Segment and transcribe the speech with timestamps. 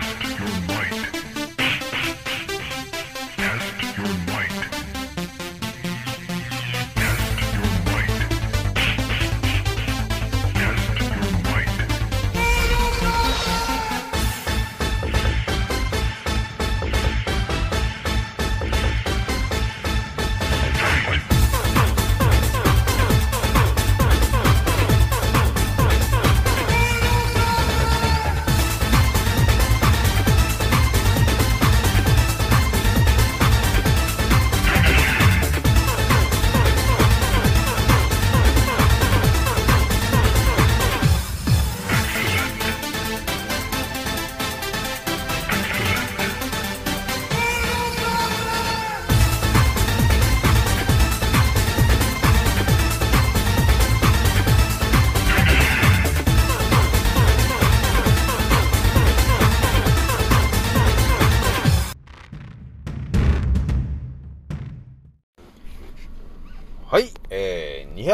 [0.00, 1.33] Test your might.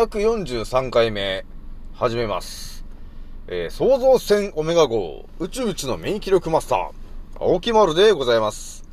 [0.07, 1.45] 243回目、
[1.93, 2.87] 始めます。
[3.49, 6.91] えー、創造船オメガ号、宇宙一の免疫力マスター、
[7.39, 8.89] 青木丸でございます。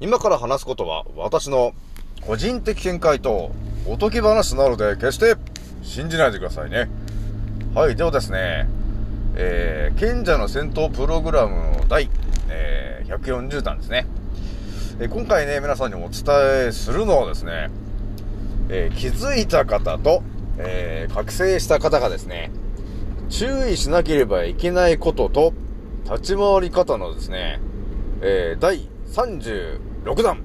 [0.00, 1.74] 今から話すことは、私の
[2.22, 3.50] 個人的見解と、
[3.86, 5.34] おとぎ話なので、決して
[5.82, 6.88] 信じないでくださいね。
[7.74, 8.66] はい、ではですね、
[9.34, 12.08] えー、賢者の戦闘プログラムの第、
[12.48, 14.06] えー、140弾ですね。
[15.00, 16.24] え今回ね、皆さんにお伝
[16.68, 17.68] えするのはですね、
[18.70, 20.22] えー気づいた方と、
[20.58, 22.50] えー覚醒した方がですね、
[23.28, 25.52] 注意しなければいけないことと、
[26.04, 27.60] 立ち回り方のですね、
[28.20, 30.42] えー第36弾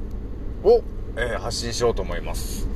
[0.64, 0.82] を、
[1.16, 2.68] えー発信しようと思います。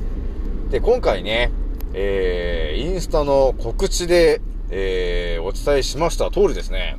[0.70, 1.50] で、今回ね、
[1.94, 6.96] えーインスタの告知で、えーお伝えしました通りですね、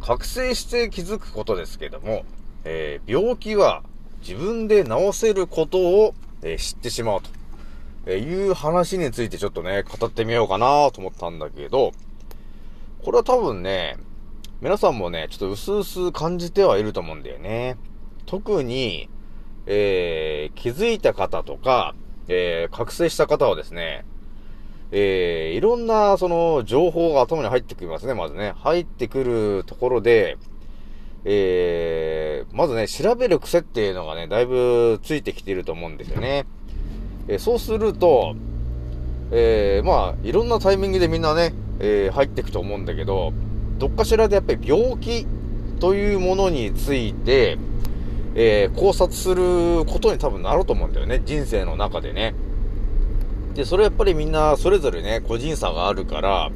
[0.00, 2.24] 覚醒して気づくことですけども、
[2.64, 3.82] えー病気は
[4.20, 7.30] 自分で治せることを、えー知ってしまうと、
[8.06, 11.92] えいう話についてちょっとね、語ってみようかなと思ったんだけど、
[13.04, 13.96] これは多分ね、
[14.60, 17.76] 皆さんもね、ちょっと薄々感じてはいると思うんだよね。
[18.24, 19.08] 特に、
[19.66, 21.94] えー気づいた方とか、
[22.28, 24.04] えー覚醒した方はですね、
[24.92, 28.52] えーいろんな、その、情報が頭に入ってきますね、まずね。
[28.58, 30.38] 入ってくるところで、
[31.24, 36.46] えー、まずね、調べる癖っていうのがね、だいぶついてきていると思うんですよね。
[37.28, 38.34] えそうすると、
[39.32, 43.32] えー、まあ、いろんなタイミングでみんなね、えー入っていくと思うんだけど、
[43.78, 45.26] どっかしらでやっぱり病気
[45.80, 47.58] というものについて、
[48.34, 52.34] えー考察することに多分なると思うんだよね、人生の中でね。
[53.54, 56.50] で、それやっぱりみんなそれぞれね、個人差があるから、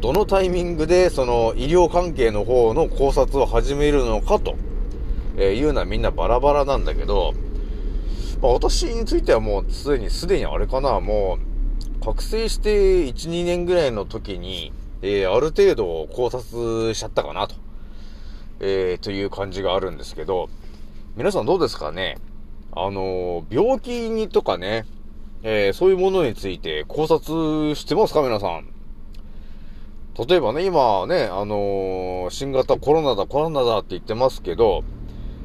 [0.00, 4.56] どのタイミングでその医療関係の方の考察を始めるのかと、
[5.36, 7.34] えいうのはみんなバラバラなんだけど、
[8.40, 11.38] まあ、私についてはもうすでに、すでにあれかな、も
[12.00, 14.72] う、覚醒して1、2年ぐらいの時に、
[15.02, 17.54] えーある程度考察しちゃったかなと、
[18.60, 20.48] えーという感じがあるんですけど、
[21.16, 22.18] 皆さんどうですかね？
[22.72, 24.86] あのー病気にとかね、
[25.42, 28.22] えーそういうものについて考察してますか？
[28.22, 28.68] 皆さん。
[30.26, 34.82] 例えばね、今ね、あのー新型コロナだ、コロナだって言ってますけど、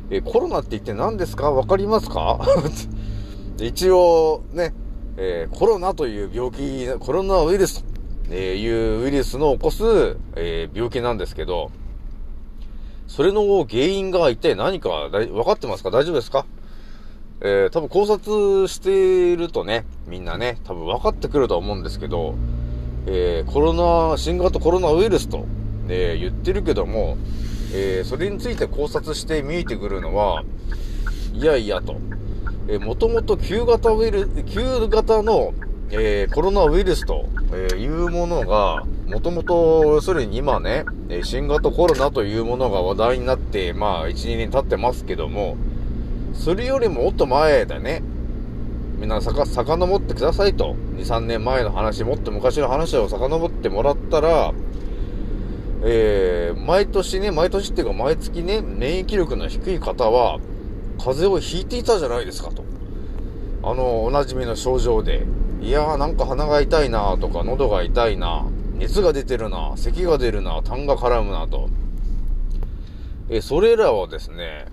[0.10, 1.52] えコロナって言って何ですか？
[1.52, 2.40] わかりますか？
[3.60, 4.74] 一応、ね、
[5.18, 7.84] えーコロナという病気、コロナウイルス
[8.30, 8.68] と、い
[9.00, 9.84] うウイルスの起こす、
[10.36, 11.72] えー病気なんですけど、
[13.08, 15.92] それの原因が一体何か分かってますか？
[15.92, 16.46] 大丈夫ですか？
[17.42, 22.36] えー多分考察しているとね、みんなね、多分分かってくると思うんですけど、
[23.06, 25.46] えーコロナ、新型コロナウイルスと、
[25.90, 27.18] え言ってるけども、
[27.74, 30.44] えーそれについて考察して見えてくるのは、
[31.34, 31.98] いやいやと、
[32.68, 35.54] えー、もともと旧型ウイル、旧型の、
[35.90, 40.86] えーコロナウイルスと、えいうものが、もともと、要するに今ね、
[41.24, 45.58] 新型コロナというものが話題になって、まあ、1、2年経ってますけども、
[46.34, 48.02] それよりももっと前だね。
[48.98, 50.76] みんなさか、遡ってくださいと。
[50.96, 54.54] 2、3年前の話、もっと昔の話を遡ってもらったら、
[55.86, 60.40] えー、毎年ね、毎年っていうか毎月ね、免疫力の低い方は、
[60.98, 62.64] 風邪をひいていたじゃないですかと。
[63.64, 65.26] あの、おなじみの症状で。
[65.62, 68.46] いやーなんか鼻が痛いなとか、喉が痛いな
[68.76, 71.70] 熱が出てるな咳が出るな痰が絡むなと。
[73.30, 74.66] えそれらはですね、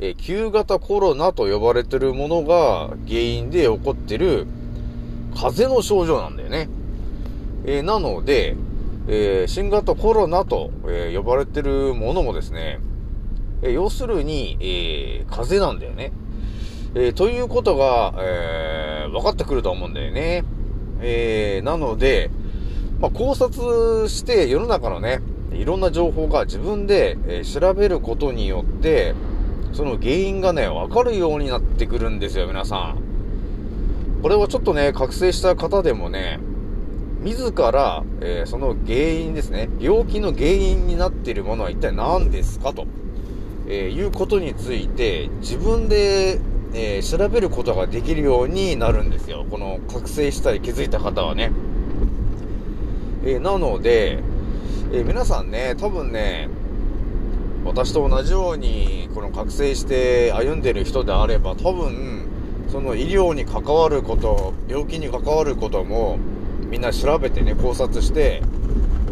[0.00, 4.46] え旧型コロナと呼ばれてるものが原因で起こってる
[5.34, 6.68] 風邪の症状なんだよね。
[7.66, 8.56] えなので、
[9.08, 12.80] えー新型コロナと、え呼ばれてるものもですね、
[13.62, 16.12] え要するに、え風邪なんだよね。
[16.94, 20.44] えということが、え分かってくると思うんだよね。
[21.00, 22.30] えなので、
[23.00, 25.20] まあ、考察して世の中のね、
[25.52, 29.14] いろんな情報が自分で、え調べることによって、
[29.72, 32.98] その原因がね、わかるようになってくるんですよ、皆さん。
[34.22, 36.38] これはちょっとね、覚醒した方でもね、
[37.22, 42.86] 自ら、えーその原因ですね、病気の原因になっているものは一体何ですかと、
[43.68, 46.40] えーいうことについて、自分で、
[46.74, 49.46] えー調べることができるようになるんですよ。
[49.50, 51.52] この覚醒したり気づいた方はね。
[53.24, 54.18] えなので、
[54.92, 56.48] え皆さんね、多分ね、
[57.64, 62.26] 私と同じように、この覚醒して歩んでる人であれば、多分、
[62.68, 66.18] その医療に関わること、病気に関わることも、
[66.72, 68.42] みんな調べてね、考察して、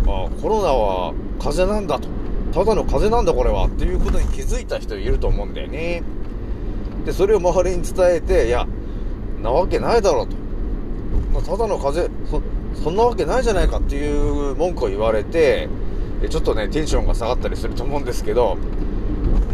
[0.06, 2.08] あコロナは風邪なんだと。
[2.54, 3.66] ただの風邪なんだこれは。
[3.66, 6.02] っていうことに気づいた人いると思うんだよね。
[7.04, 8.66] で、それを周りに伝えて、いや、
[9.42, 10.36] なわけないだろうと。
[11.34, 12.26] まただの風邪、
[12.74, 15.68] そ、そんなわけないじゃないかっていう文句を言われて、
[16.30, 18.56] ちょっとね、テンションが下がったりすると思うんですけど、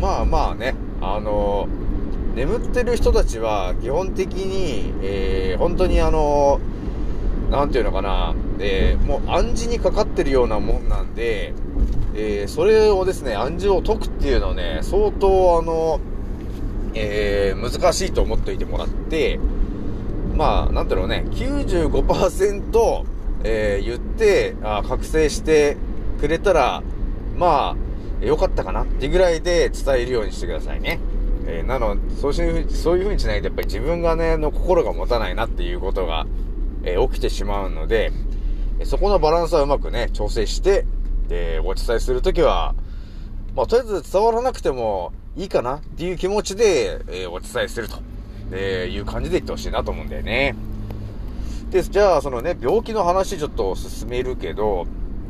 [0.00, 1.67] まあまあね、あの
[2.37, 6.75] 眠ってる人たちは基本的に、えー本当にあのな
[7.65, 11.55] んていうのかな、えーもう暗示にかかってるようなもんなんで、
[12.15, 16.01] えーそれをですね、暗示を解くっていうのはね、相当あの、
[16.95, 19.39] えー難しいと思っていてもらって、
[20.37, 23.05] まあ、なんだろうのね、95%、
[23.45, 25.77] えー言って、あ覚醒して
[26.21, 26.83] くれたら、
[27.39, 27.77] ま
[28.23, 30.99] あ、よかったかなってぐらいで伝えるようにしてくださいね。
[31.47, 36.27] えーなの、そういうふうに、そういうふうにしないと、やっぱり自分がね、の心が持たないなっていうことが、
[36.87, 38.12] えー起きてしまうので、
[38.85, 40.87] そこのバランスはうまくね、調整して、
[41.29, 42.75] で、お伝えするときは、
[43.55, 47.99] まあ、とりあえず伝わらなくてもいいかなっていう気持ちで、えーお伝えすると、
[48.53, 50.55] えいう感じで言ってほしいなと思うんだよね。
[51.71, 54.87] で、じゃあ、そのね、病気の話ちょっと進めるけど、やっ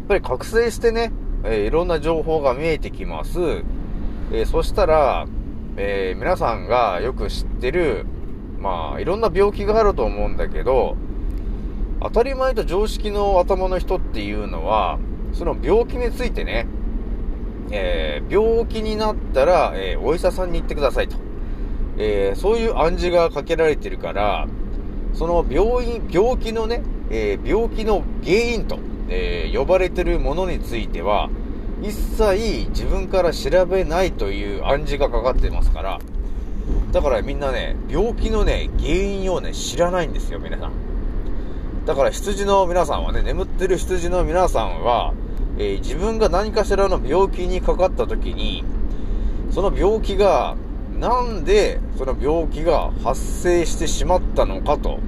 [0.08, 1.12] ぱり覚醒してね、
[1.44, 3.38] えーいろんな情報が見えてきます。
[4.32, 5.26] えーそしたら、
[5.78, 8.06] え皆さんがよく知ってる、
[8.58, 10.96] まあ、いろんな病気があると思うんだけど、
[12.00, 14.98] 当たり前と常識の頭の人っていうのは、
[15.32, 16.66] その病気についてね、
[17.70, 21.16] えー病気になったら、えーお医者さんに行ってくださいと。
[21.98, 24.46] えーそういう暗示がかけられてるから、
[25.14, 28.78] その病院、病気のね、えー病気の原因と、
[29.08, 31.30] えー呼ばれてるものについては、
[31.82, 35.98] 一切自分から調べないという暗示がかかってますから、
[36.92, 40.85] だからみんなね、病気のね、原因をね、知らないんですよ、皆さん。
[41.86, 45.14] だから羊の皆さんはね、眠ってる羊の皆さんは、
[45.56, 48.64] えー自分が何かしらの病気にかかった時に、
[49.52, 50.56] その病気が、
[50.98, 54.98] なんでその病気が発生してしまったのかと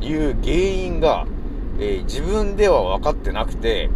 [0.00, 1.26] いう原因が、
[1.78, 3.90] えー自分では分かってなくて、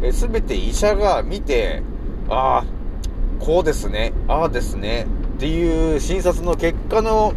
[0.00, 1.82] えー、て医者が見て、
[2.30, 5.06] ああ、こうですね、ああですね、
[5.36, 7.34] っていう診察の結果の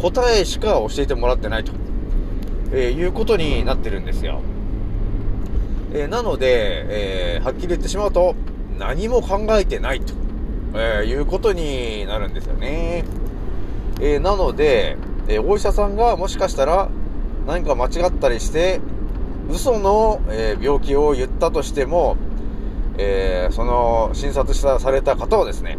[0.00, 1.72] 答えしか教えてもらってないと、
[2.72, 4.40] えーいうことになってるんですよ。
[5.92, 8.34] えーなので、えーはっきり言ってしまうと、
[8.78, 10.14] 何も考えてないと、
[10.74, 13.04] えいうことになるんですよね。
[14.00, 14.96] えなので、
[15.28, 16.88] えお医者さんがもしかしたら
[17.46, 18.80] 何か間違ったりして、
[19.50, 22.16] 嘘の、え病気を言ったとしても、
[22.98, 25.78] えその診察したされた方はですね、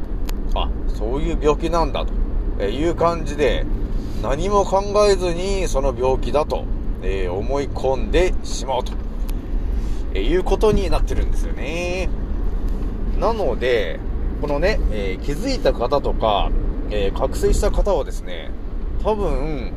[0.56, 2.14] あ、そういう病気なんだと、
[2.60, 3.66] えいう感じで、
[4.22, 6.66] 何も考えずにその病気だと、
[7.02, 8.94] えー思い込んでしまうと、
[10.14, 12.10] えいうことになってるんですよね。
[13.20, 14.00] なので、
[14.42, 16.52] このね、えー気づいた方とか、
[16.92, 18.52] えー覚醒した方はですね、
[19.04, 19.72] 多分、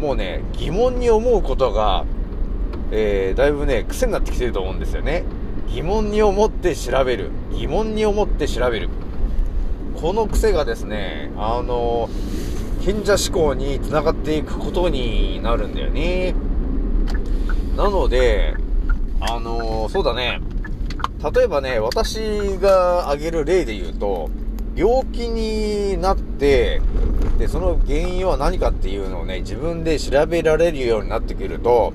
[0.00, 2.04] もうね、疑問に思うことが、
[2.90, 5.24] えーだいぶね、癖になってきてると思うんですよね。
[5.68, 7.30] 疑問に思って調べる。
[7.52, 8.90] 疑問に思って調べる。
[10.00, 12.10] この癖がですね、あの、
[12.84, 16.34] 賢者思考につながっていくことになるんだよね。
[17.76, 18.54] なので、
[19.20, 20.40] あのそうだね。
[21.34, 22.18] 例えばね、私
[22.58, 24.28] が挙げる例で言うと、
[24.74, 26.82] 病気になって、
[27.38, 31.92] で、その原因は何かっていうのをね、自分で調べられるようになってくると、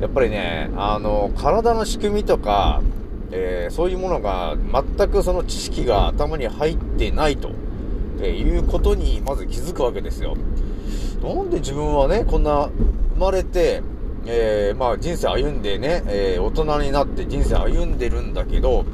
[0.00, 2.80] やっぱりね、あの、体の仕組みとか、
[3.32, 4.56] えーそういうものが
[4.96, 7.50] 全くその知識が頭に入ってないと、
[8.20, 10.36] えーいうことにまず気づくわけですよ。
[11.22, 12.70] なんで自分はね、こんな
[13.14, 13.82] 生まれて、
[14.26, 18.84] えー、まあ人生歩んでね、えー、大人になって人生歩んでるんだけど、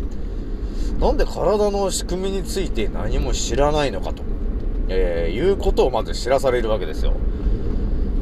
[1.01, 4.23] なんで体の仕組みについて何も知らないのかと、
[4.89, 7.15] えー、いうことをまず知らされるわけですよ。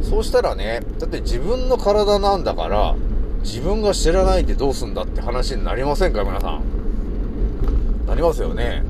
[0.03, 2.95] そうしたらね、だって自分の体なんだから、
[3.43, 6.63] 自分が知らないでどうすんだって話になりませんか皆さん。
[8.07, 8.83] なりますよね。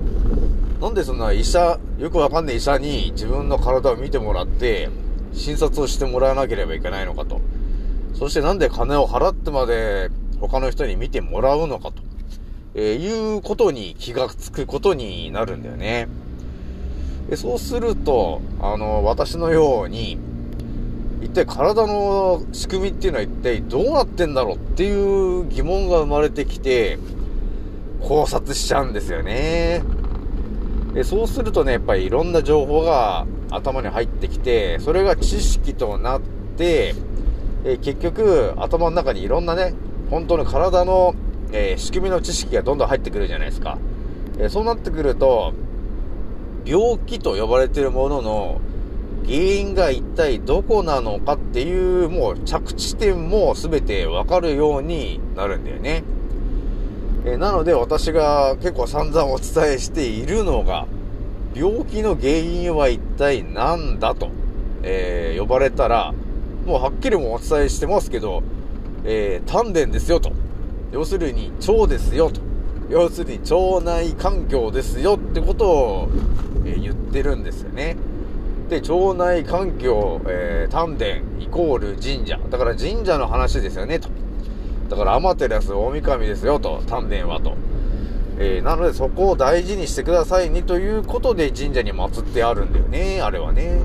[0.81, 4.91] なんでそんな医者、よくわかんない医者に自分の体を見てもらって、
[5.33, 7.41] 診察をしてもらわなければいけないのかと。
[8.15, 12.03] そしてなんで金を払ってまで他の人に見てもらうのかと。
[12.77, 16.09] えー、いうことに気がつくことになるんだよね。
[17.31, 20.19] でそうすると、あの、私のように、
[21.23, 26.99] 一体体の仕組みっていうのは一体どうなってんだろうっていう疑問が生まれてきて、
[28.03, 29.83] 考察しちゃうんですよね。
[30.93, 36.21] でそうするとね、やっぱりいろんな情報が頭に入ってきて、それが知識となっ
[36.57, 36.95] て、
[37.65, 39.75] え結局、頭の中にいろんなね、
[40.11, 41.15] 本当の体の、
[41.53, 43.79] え、仕組みの知識がどんどん入ってくるじゃないですか。
[44.39, 45.55] え、そうなってくると、
[46.67, 48.61] 病気と呼ばれてるものの
[49.27, 56.05] 原因が一体どこなのかっていう、もう着地点も全てわかるようになるんだよね。
[57.25, 60.87] えなので私が結構散々お伝えしているのが、
[61.55, 64.29] 病気の原因は一体何だと、
[64.83, 66.13] えー、呼ばれたら、
[66.67, 68.43] もうはっきりもお伝えしてますけど、
[69.05, 70.33] えー、丹田ですよと。
[70.93, 72.41] 要するに腸ですよと。
[72.89, 76.09] 要するに腸内環境ですよってことを、
[76.65, 77.97] えー、言ってるんですよね。
[78.69, 82.39] で、腸内環境、えー、丹田イコール神社。
[82.51, 84.09] だから神社の話ですよね、と。
[84.89, 86.83] だから、アマテラス大神ですよ、と。
[86.87, 87.55] 丹田は、と。
[88.39, 93.81] えー、なので、そこを大事にしてくださいね、ということで神社に祀ってあるんだよね、あれはね。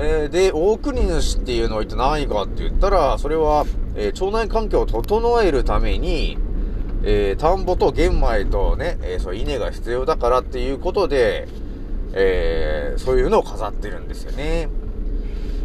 [0.00, 6.38] えー、で、大国主っていうのは一体何かって言ったら、それは、えー、腸内環境を整えるために、
[7.02, 11.48] えー、田んぼと玄米とね、えー、そう、稲が必要だからっていうことで、
[12.12, 14.68] えー、そういうのを飾ってるんですよね。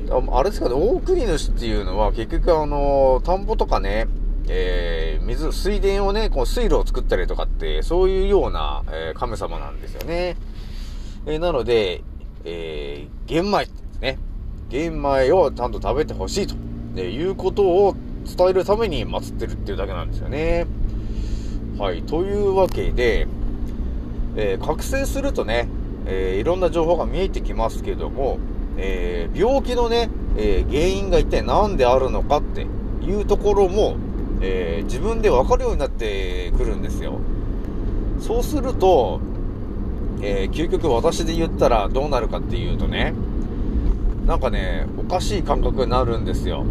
[0.10, 4.08] あれですかね、大国主っていうのは結局あの、田んぼとかね、
[4.48, 10.38] えー、水、水田をね、こう水路を作ったりとかって、そういうような、えー、神様なんですよね。
[11.28, 12.04] えー、なので、
[12.44, 13.68] えー、玄米
[14.04, 14.20] ね。
[14.70, 16.56] 玄米をちゃんと食べてほしいと、
[17.02, 17.96] いうことを
[18.26, 20.68] 伝えるために祀ってるっていうだけなんですよね。
[21.78, 22.04] はい。
[22.04, 23.28] というわけで、
[24.36, 25.68] えー、覚醒するとね、
[26.06, 28.40] えー、いろんな情報が見えてきますけども、
[28.78, 32.62] えー、病気のね、え、原因が一体何であるのかって
[33.06, 33.98] いうところも、
[34.42, 37.20] え自分でわかるようになってくるんですよ。
[38.20, 39.22] そうすると、
[40.22, 43.14] え究極私で言ったらどうなるかっていうとね、
[44.26, 46.66] なんかね、おかしい感覚になるんですよ。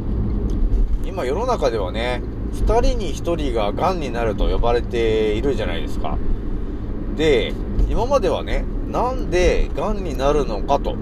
[1.05, 6.17] 今世の中ではね、2人に1人が癌になると呼ばれているじゃないですか。
[7.17, 7.53] で、
[7.91, 10.97] 今まではね、なんで癌になるのかと、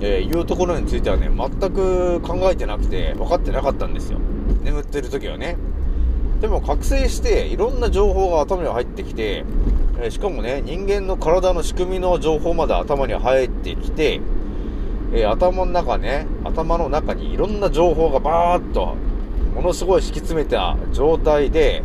[0.00, 4.18] えいうところについてはね、全く考えてなくて、分かってなかったんですよ。
[4.64, 5.56] 眠ってる時はね。
[6.40, 9.44] でも覚醒して、いろんな情報が頭に入ってきて、
[10.02, 14.20] えしかもね、人間の体の仕組みの情報まで頭に入ってきて、
[15.16, 18.96] え頭の中ね、頭の中にいろんな情報がバーッと、
[19.54, 21.84] ものすごい敷き詰めた状態で、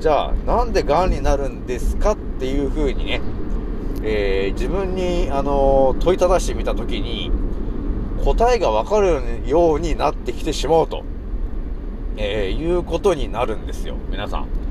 [0.00, 3.20] じゃあ、なんで癌になるんですかっていう風にね、
[4.02, 7.30] えー、自分に、あの問いただしてみたときに、
[8.24, 11.04] 答えがわかるようになってきてしまうと、
[12.16, 14.63] え、いうことになるんですよ、皆さん。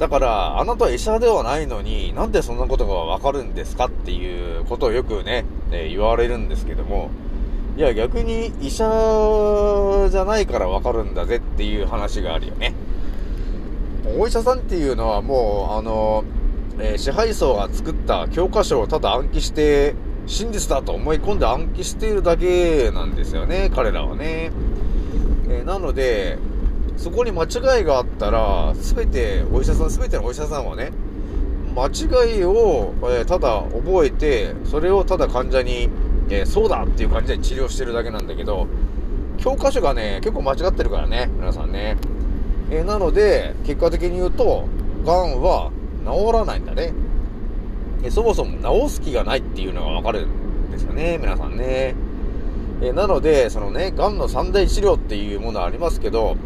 [0.00, 7.10] だから、あなたは医者ではないのに、なんでそんなことがわかるんですかっていうことをよくね、え、言われるんですけども、
[7.76, 12.72] いや、逆に医者じゃないからわかるんだぜっていう話があるよね。
[14.18, 16.24] お医者さんっていうのはもう、あの
[16.78, 19.94] えー、支配層が作った教科書をただ暗記して、
[20.26, 24.50] 真実だと思い込んで暗記しているだけなんですよね、彼らはね。
[25.50, 26.38] えー、なので、
[26.96, 30.92] そこに間違いがあったら、すべて、お医者さん、すべてのお医者さんはね、
[31.74, 35.88] 間違いを、えー、ただ覚えて、それをただ患者に、
[36.28, 38.66] えー、そうだっていう感じで治療してるだけなんだけど、
[39.38, 41.96] 教科書がね、結構間違ってるからね、皆さんね。
[42.70, 44.66] えー、なので、結果的に言うと、
[45.04, 45.70] 癌は
[46.04, 46.92] 治らないんだね。
[48.02, 48.56] えそもそも
[48.86, 51.94] 治す気がないっていうのがわかるんですよね、皆さんね。
[52.82, 56.36] えなので、そのね、癌の三大治療っていうものはありますけど、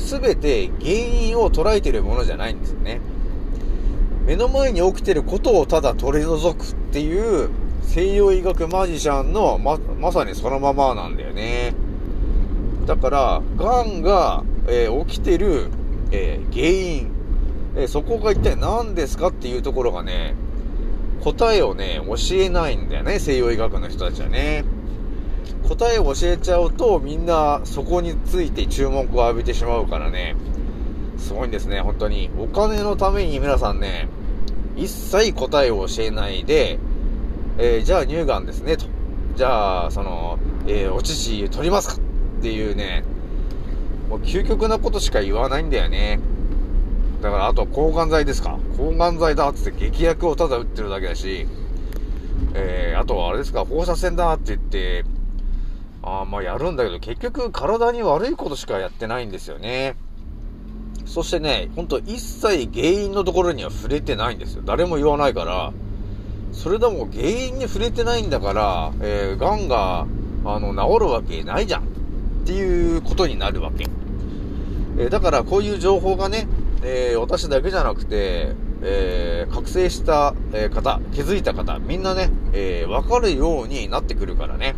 [0.00, 3.00] す、え、べ、て原因を捉えているものじゃないんですよね。
[4.26, 7.50] 目の前に起きてることをただ取り除くっていう
[7.82, 11.74] 西洋医学マジシャンのま、まさにそのままなんだよね。
[12.86, 15.68] だから、癌が、えー起きてる、
[16.12, 17.10] えー原因、
[17.76, 20.34] えーそこが一体何ですかっていうところがね、
[21.22, 24.64] 答えをね、教えないんだよね、西洋医学の人たちはね。
[25.68, 30.36] 答えを教えちゃうと、みんなそこについて注目を浴びてしまうからね、
[31.18, 32.30] すごいんですね、本当に。
[32.38, 34.08] お金のために皆さんね、
[34.76, 36.78] 一切答えを教えないで、
[37.58, 38.86] えーじゃあ乳がんですね、と。
[39.36, 43.04] じゃあ、その、えーお乳取りますかっていうね、
[44.08, 46.20] もう究極なことしか言わないんだよね。
[47.22, 51.46] だから、あと、抗がん剤ですか抗がん剤だっつって劇薬をただ打ってるだけだし、
[52.54, 55.04] えー、あとはあれですか、放射線だって言って、
[56.02, 59.96] あまあやるんだけど、結局体に悪いことしかやってないんですよね。
[61.04, 64.62] そしてね、ほんと一切原因のところには触れてないんですよ。
[64.64, 65.72] 誰も言わないから、
[66.52, 70.06] それでも原因に触れてないんだから、えー、癌が、
[70.44, 71.82] あの、治るわけないじゃん。
[71.82, 71.84] っ
[72.44, 73.86] ていうことになるわけ。
[74.98, 76.48] えーだからこういう情報がね、
[76.82, 80.34] えー私だけじゃなくて、えー覚醒した、
[80.70, 84.74] 方、気づいた方、みんなね、えーわかるようになってくるからね。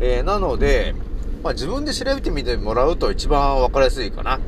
[0.00, 0.94] えーなので、
[1.42, 4.40] まあ自分で調べてみてもらうと一番わかりやすいかな。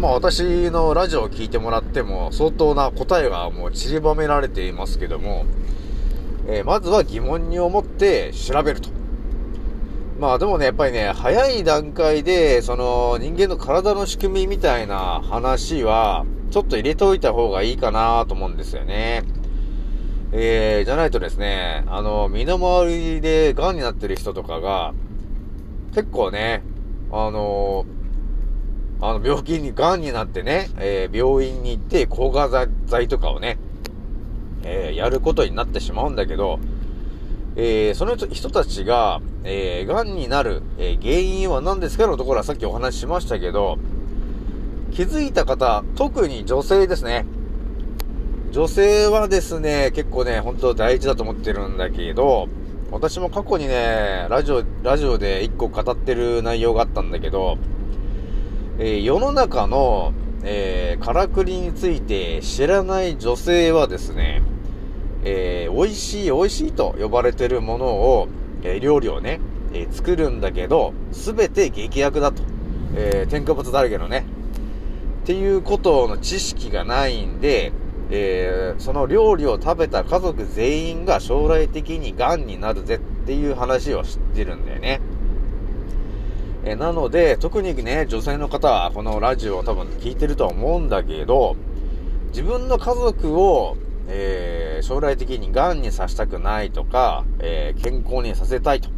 [0.00, 5.44] まあ私のラジオを聞いてもらっても相当な答えがもう散りばめられていますけども、
[6.48, 8.90] えーまずは疑問に思って調べると。
[10.18, 19.24] まあでもね、やっぱりね、早い段階で、その人間の体の仕組みみたいな話は、ちょっと入れておいた方がいいかなと思うんですよね。
[20.32, 24.92] えー、じゃないとですね、あの、身の回りで癌になってる人とかが、
[25.94, 26.62] 結構ね、
[27.12, 27.86] あの
[29.00, 33.58] あの、病気に、癌になってね、えー病院に行って抗がん剤とかをね、
[34.64, 36.58] えーやることになってしまうんだけど、
[37.54, 43.78] えーその人たちが、えー、癌になる、えー原因は何ですかのところはさっきお話ししましたけど、
[44.92, 47.26] 気づいた方、特に女性ですね。
[48.52, 52.48] 女性はですね、結構ね、本当大事だと思ってるんだけど、
[52.90, 57.58] 私も過去にね、ラジオ、ラジオで一個語ってる内容があったんだけど、
[58.78, 60.12] えー世の中の、
[60.44, 64.42] えー、からくりについて知らない女性はですね、
[65.24, 68.28] えー美味しい美味しいと呼ばれてるものを、
[68.62, 69.40] え料理をね、
[69.74, 72.42] え作るんだけど、すべて劇薬だと。
[72.94, 74.24] えー添加物だらけのね。
[75.24, 77.72] っていうことの知識がないんで、
[78.10, 85.00] えーその料理を食べた家族全員が将来的に癌になるぜっていう話を知ってるんだよね。
[86.64, 91.56] えーなので、特にね、女性の方はこのラジオを多分聞いてるとは思うんだけど、
[92.28, 93.76] 自分の家族を、
[94.08, 98.90] えー将来的に癌にさせたくないとか、え健康にさせたいと、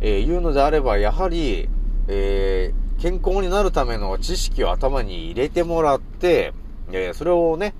[0.00, 1.68] えーいうのであれば、やはり、
[2.08, 6.52] え健康になるための知識を頭に入れてもらって、
[6.90, 7.74] えそれをね、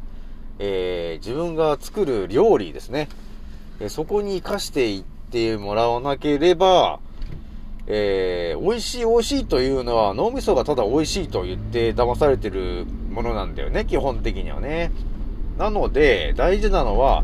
[0.59, 3.09] えー自分が作る料理ですね、
[3.81, 7.01] えそこに活かしていってもらわなければ、
[7.87, 14.93] えー美味しい美味しいというのは脳みそがただ美味しいと言って騙されてるものなんだよね、基本的にはね。
[15.59, 17.23] なので、大事なのは、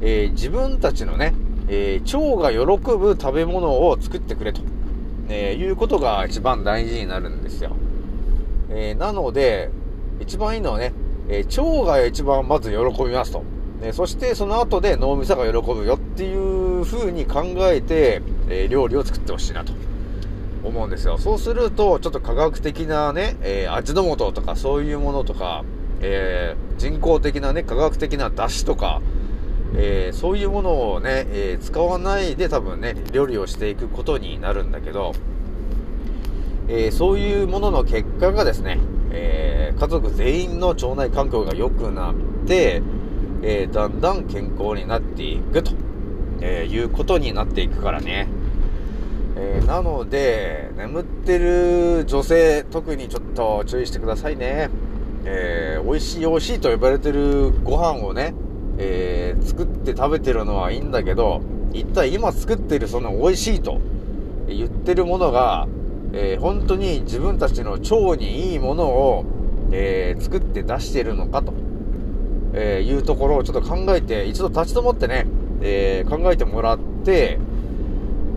[0.00, 1.34] えー自分たちのね、
[1.68, 4.62] えー腸が喜ぶ食べ物を作ってくれと、
[5.28, 7.76] えーいうことが一番大事になるんですよ。
[8.70, 9.70] えーなので、
[10.20, 10.92] 一番いいのはね、
[11.28, 13.42] えー腸が一番まず喜びますと。
[13.80, 19.72] えそしてその後で脳みそが喜ぶよっていう風に考えて、えー料理を作ってほしいなと
[20.64, 21.16] 思うんですよ。
[21.18, 25.64] そうすると、ちょっと科学的なね、えー味の素とかそういうものとか、
[26.00, 29.00] えー人工的なね、科学的な出汁とか、
[29.76, 35.12] えーそういうものをね、えー使わないで多分ね、料理をしていくことになるんだけど、
[36.68, 38.78] えーそういうものの結果がですね、
[39.10, 42.14] えー家族全員の腸内環境が良くなっ
[42.46, 42.82] て、
[43.42, 45.72] えーだんだん健康になっていくと、
[46.40, 48.28] えーいうことになっていくからね。
[49.36, 54.68] えなので、眠ってる女性、特にちょっと注意してくださいね。
[55.24, 58.34] えー美味しい美味しいと呼ばれてるご飯をね、
[58.78, 61.40] えー作って食べてるのはいいんだけど、
[61.72, 63.78] 一体今作ってるその美味しいと
[64.48, 65.68] 言ってるものが、
[66.12, 69.24] えー本当に自分たちの腸にいいものを、
[69.72, 71.52] えー作って出してるのかと、
[72.54, 75.26] えーいうところをちょっと考えて、一度立ち止まってね、
[75.60, 77.38] え考えてもらって、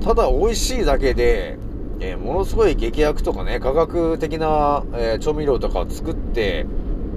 [0.02, 1.58] ただ美味しいだけで、
[2.00, 6.66] えものすごい劇薬とかね、科学的な、え調味料とかを作って、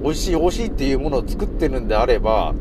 [0.02, 2.54] 美味しい美味しいっていうものを作ってるんであれば、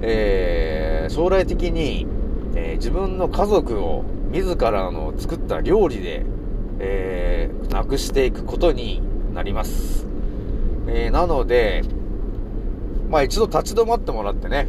[0.00, 2.06] え将来的に、
[2.54, 6.24] え自分の家族を自らの作った料理で、
[6.78, 10.06] えー、なくしていくことになります。
[10.86, 11.82] えー、なので、
[13.08, 14.68] まあ一度立ち止まってもらってね、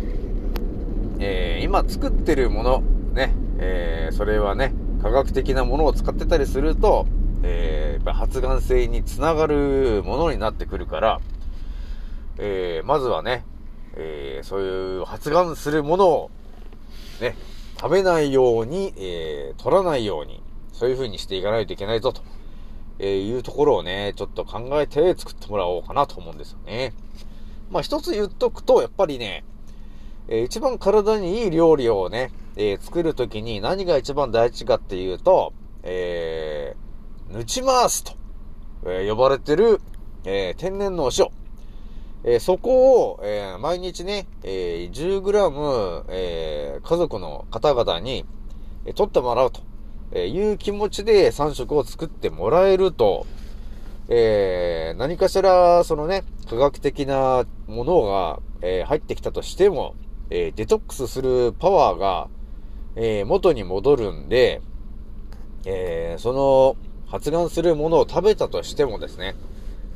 [1.19, 7.05] えー、今作ってるもの、ね、えー、それはね、科学的なものを使ってたりすると、
[7.43, 11.21] えー、発がん性につながるものになってくるから、
[12.37, 13.45] えー、まずはね、
[13.95, 16.31] えー、そういう発がんするものを、
[17.21, 17.35] ね、
[17.79, 20.42] 食べないように、えー、取らないように、
[20.73, 22.21] そういう風にしていかないといけないぞ、と、
[22.99, 26.93] え、いうところをね、ちょっと考えて作ってもらおうかなと思うんですよね。
[27.71, 29.45] まあ一つ言っとくと、やっぱりね、
[30.27, 38.13] えー、一番体にいい料理をね、えー、作るときに何が一番大事かっていうと、えー、ぬち回すと、
[38.85, 39.81] えー、呼ばれてる、
[40.23, 41.27] えー、天然のお塩。
[42.25, 48.25] えー、そこを、えー、毎日ね、えー、10g、えー、家族の方々に、
[48.85, 49.59] えー、取ってもらうと、
[50.15, 53.25] えいう気持ちで3食を作ってもらえると、
[54.09, 59.95] えー、何かしら、そのね、科学的なものが、えー、入ってきたとしても、
[60.29, 62.27] えー、デトックスするパワーが、
[62.95, 64.61] え、元に戻るんで、
[65.65, 66.75] え、その、
[67.07, 69.35] 発がんするものを食べたとしてもですね、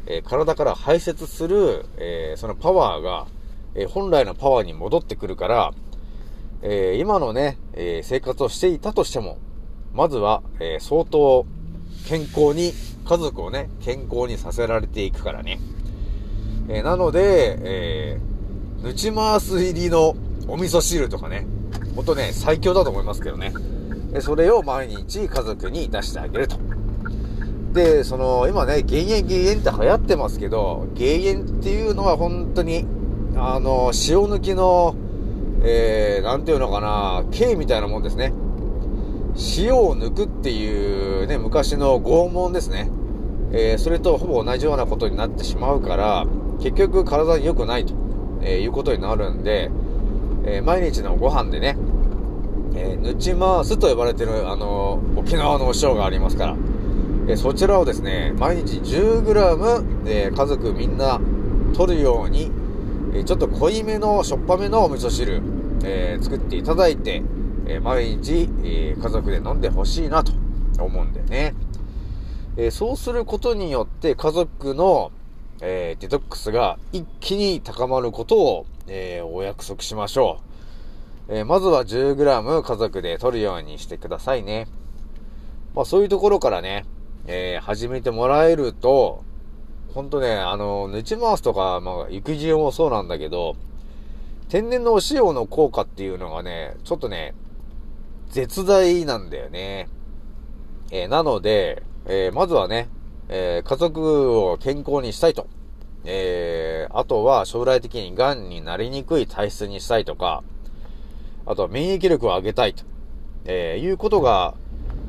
[0.07, 3.27] え、体から排泄する、え、そのパワーが、
[3.75, 5.73] え、本来のパワーに戻ってくるから、
[6.63, 9.37] え、今のね、え、生活をしていたとしても、
[9.97, 11.43] まずは、えー、相当
[12.07, 12.71] 健康に、
[13.03, 15.59] 家族をね、健康にさせられていくからね。
[16.69, 20.15] えー、なので、えー、ぬち回す入りの
[20.47, 21.47] お味噌汁とかね、
[21.95, 23.51] ほんとね、最強だと思いますけどね。
[24.13, 26.57] えそれを毎日家族に出してあげると。
[27.73, 32.85] で、その、今ね、減塩減塩って流行ってますけど、減塩っていうのは本当に、
[33.35, 34.93] あの、塩抜きの、
[35.63, 38.31] えー、なんていうのかな、刑みたいなもんですね。
[39.57, 42.89] 塩を抜くっていうね、昔の拷問ですね。
[43.51, 46.25] えー、それとほぼ同じようなことになってしまうから、
[46.59, 47.93] 結局体に良くないと、
[48.41, 49.69] えー、いうことになるんで、
[50.45, 51.77] えー、毎日のご飯でね、
[52.75, 56.57] えー、ぬち回すと呼ばれてる、あの沖縄のお塩がありますから、
[57.29, 61.19] えそちらをですね、毎日 10g、え家族みんな
[61.75, 62.51] 取るように、
[63.13, 65.41] えちょっと濃いめの、しょっぱめのお味噌汁、
[65.83, 67.21] え作っていただいて、
[67.67, 70.31] え毎日、え家族で飲んでほしいなと
[70.79, 71.53] 思うんだよね。
[72.55, 75.11] えそうすることによって家族の、
[75.61, 80.39] えデトックスが一気に高まることを、えお約束しましょ
[81.29, 81.37] う。
[81.39, 84.67] えまずは 10g 家族で取るようにしてくださいね。
[85.75, 86.85] まあそういうところからね、
[87.27, 89.23] え、始めてもらえると、
[89.93, 93.55] ほんとね、あの、ぬち回すとか、まあ、育児用もそうなんだけど、
[94.47, 97.33] 天然のお塩の効果っていうのがね、ちょっとね、
[98.29, 99.87] 絶大なんだよね。
[100.91, 102.89] えー、なので、えー、まずはね、
[103.29, 105.47] えー、家族を健康にしたいと。
[106.05, 110.43] えー、あとは将来的に癌になりにくい体質にしたいとか、
[111.45, 112.83] あとは免疫力を上げたいと、
[113.45, 114.53] えいうことが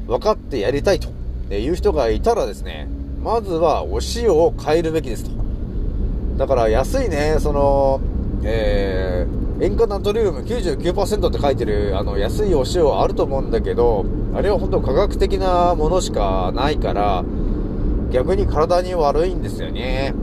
[0.06, 1.18] 分かってやりたいと。
[1.50, 2.88] えいう人がいたらですね、
[3.22, 5.30] まずはお塩を変えるべきですと。
[6.36, 8.00] だから安いね、その、
[8.44, 17.24] えー、塩化ナトリウム99%って書いてるあの安いお塩あると思うんだけど、あれは本当科学的なものしかないから、
[18.12, 20.14] 逆に体に悪いんですよね。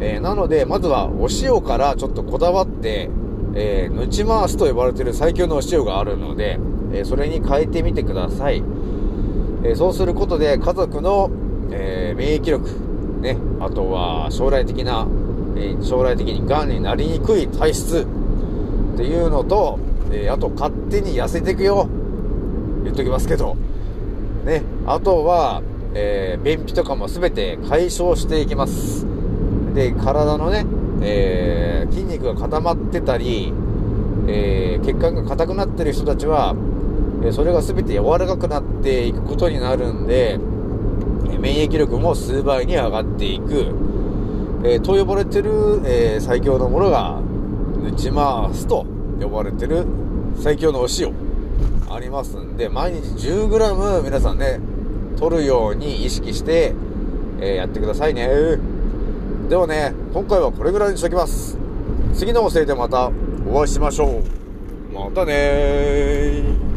[0.00, 3.08] えー、なので、まずはお塩からちょっとこだわって、
[3.54, 6.58] えー、ぬち回すと呼ばれてる最強のお塩があるので、
[6.92, 8.62] えー、それに変えてみてください。
[9.64, 11.30] えそうすることで家族の、
[11.70, 12.68] え免疫力、
[13.20, 15.06] ね、あとは将来的な、
[15.56, 18.06] え将来的に癌になりにくい体質
[18.94, 19.78] っていうのと、
[20.12, 21.88] えあと勝手に痩せていくよ。
[22.84, 23.56] 言っときますけど。
[24.44, 25.62] ね、あとは、
[25.94, 29.06] えー、便秘とかも全て解消していきます。
[29.74, 30.66] で、体のね、
[31.00, 33.52] えー、筋肉が固まってたり、
[34.26, 36.54] えー、血管が硬くなってる人たちは、
[37.30, 40.38] それが全て柔らかくなっていくことになるんで、
[41.38, 43.74] 免疫力も数倍に上がっていく、
[44.64, 47.21] えー、と呼ばれてる、えー、最強のものが、
[47.82, 48.86] ぬち回すと
[49.20, 49.84] 呼ばれてる
[50.36, 51.12] 最強のお塩
[51.90, 54.60] ありますんで、毎日 10g 皆さんね、
[55.18, 56.74] 取るように意識して、
[57.40, 58.28] えー、やってくださいね。
[59.48, 61.58] ではね、今回はこれぐらいにしときます。
[62.14, 63.10] 次のおせいでまた
[63.46, 64.94] お会いしましょう。
[64.94, 66.71] またねー。